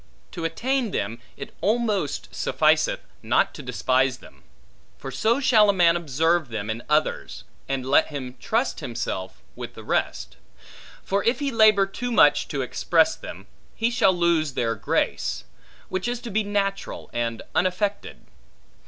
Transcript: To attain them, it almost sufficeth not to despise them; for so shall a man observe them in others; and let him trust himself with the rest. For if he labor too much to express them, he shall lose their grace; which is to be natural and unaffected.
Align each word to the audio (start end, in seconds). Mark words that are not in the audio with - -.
To 0.31 0.45
attain 0.45 0.89
them, 0.89 1.19
it 1.37 1.53
almost 1.61 2.33
sufficeth 2.33 3.01
not 3.21 3.53
to 3.53 3.61
despise 3.61 4.17
them; 4.17 4.41
for 4.97 5.11
so 5.11 5.39
shall 5.39 5.69
a 5.69 5.73
man 5.73 5.95
observe 5.95 6.49
them 6.49 6.71
in 6.71 6.81
others; 6.89 7.43
and 7.69 7.85
let 7.85 8.07
him 8.07 8.35
trust 8.39 8.79
himself 8.79 9.43
with 9.55 9.75
the 9.75 9.83
rest. 9.83 10.37
For 11.03 11.23
if 11.25 11.37
he 11.37 11.51
labor 11.51 11.85
too 11.85 12.11
much 12.11 12.47
to 12.47 12.63
express 12.63 13.13
them, 13.15 13.45
he 13.75 13.91
shall 13.91 14.11
lose 14.17 14.53
their 14.55 14.73
grace; 14.73 15.43
which 15.87 16.07
is 16.07 16.19
to 16.21 16.31
be 16.31 16.41
natural 16.43 17.11
and 17.13 17.43
unaffected. 17.53 18.25